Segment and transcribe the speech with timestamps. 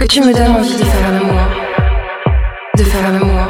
[0.00, 1.40] Que tu me donnes envie de faire l'amour.
[2.74, 3.48] De faire l'amour.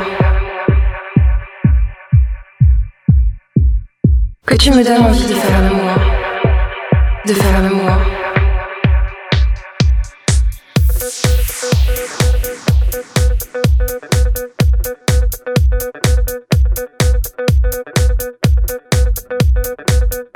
[4.44, 5.94] Que tu me donnes envie de faire l'amour.
[7.24, 7.90] De faire l'amour.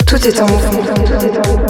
[0.06, 0.82] Tout est en mouvement.
[0.94, 1.63] Tout est en mouvement.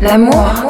[0.00, 0.69] L'amour,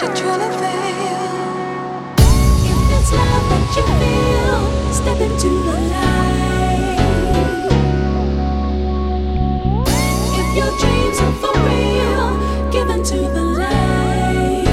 [0.00, 0.06] to.
[2.64, 4.60] If it's love that you feel,
[4.94, 7.00] step into the light.
[10.40, 12.26] If your dreams are for real,
[12.70, 14.64] give into the light.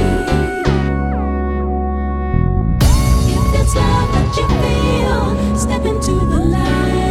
[3.28, 7.07] If it's love that you feel, step into the light.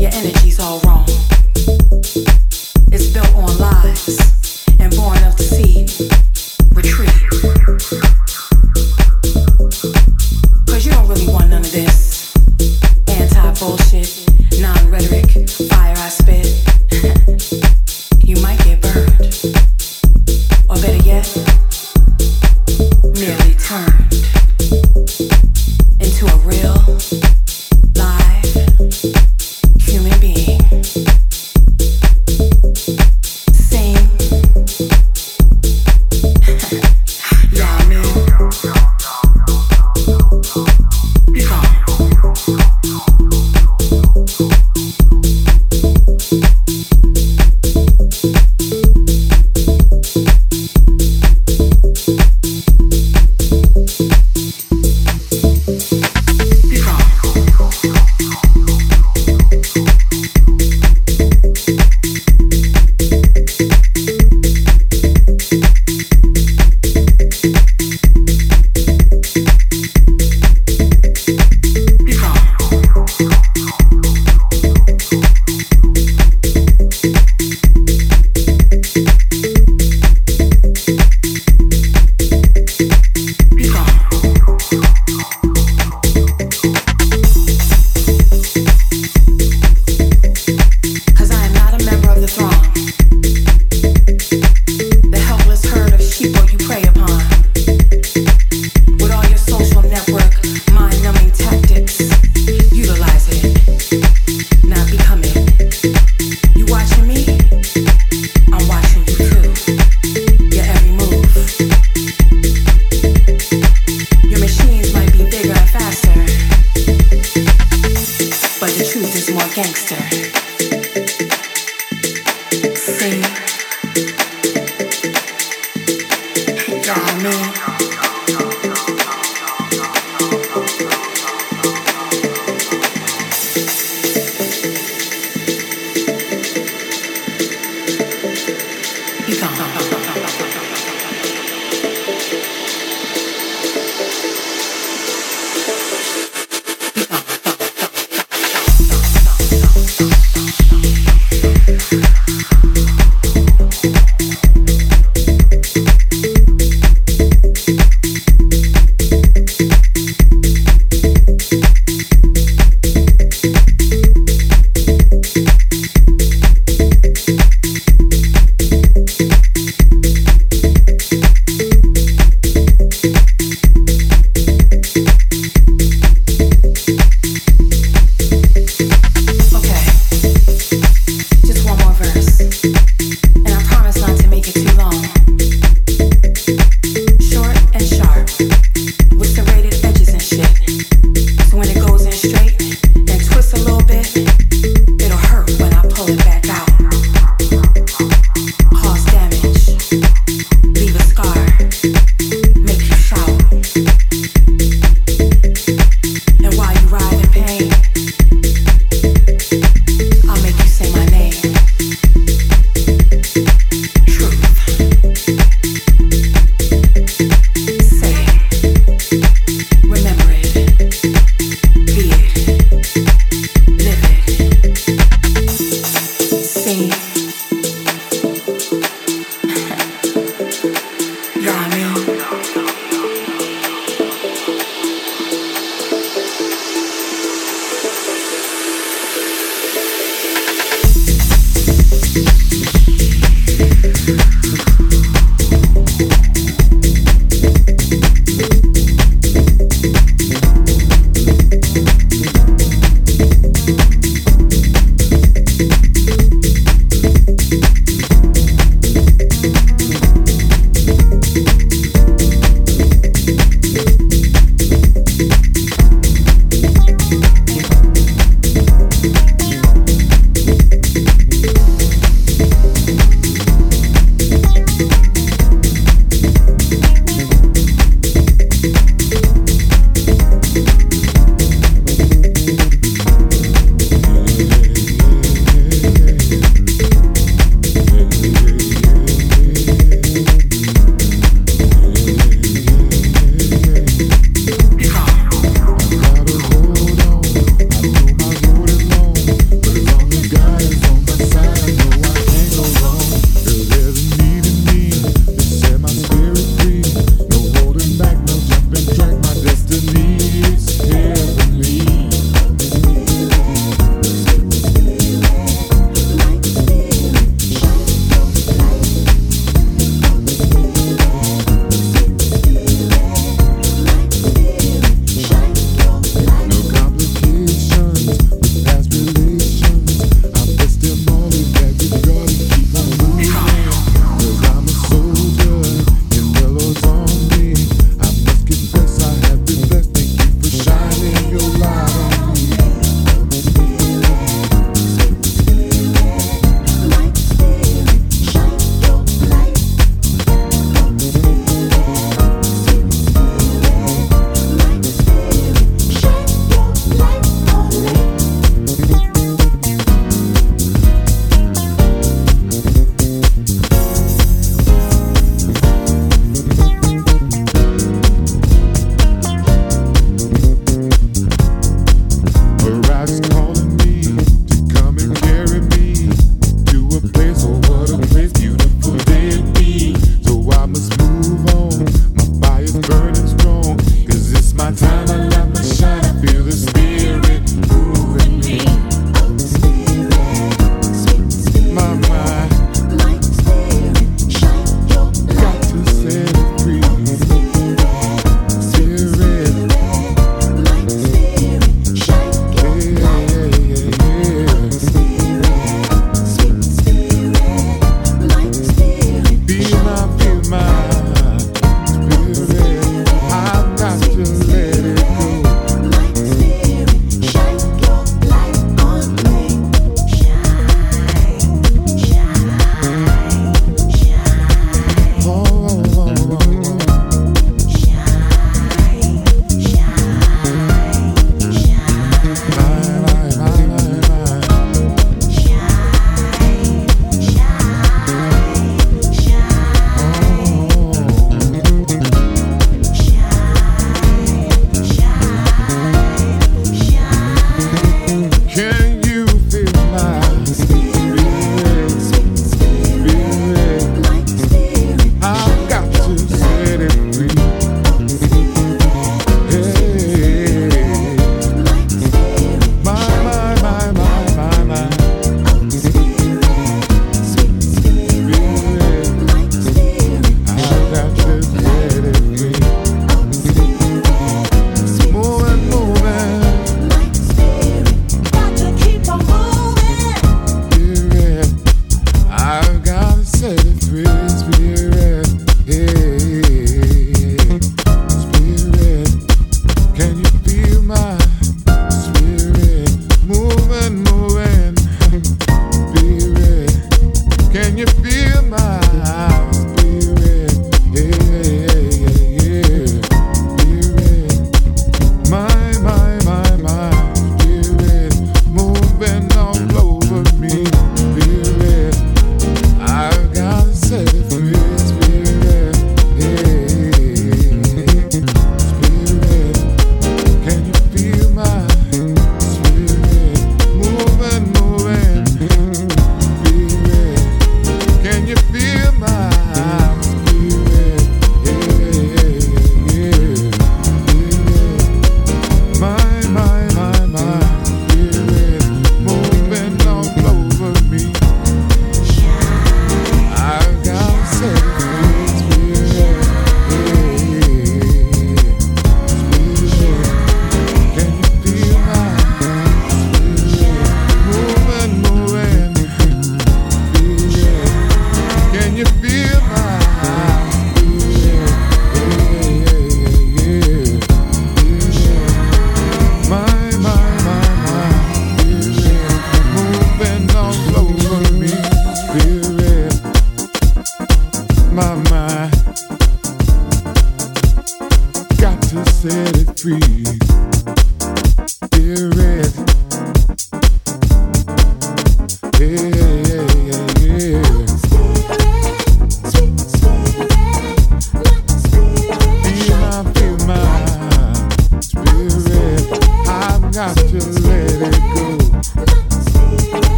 [0.00, 1.19] Your energy's all wrong.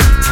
[0.00, 0.25] Yeah.